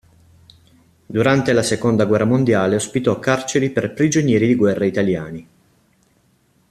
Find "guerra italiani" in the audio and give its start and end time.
4.55-5.47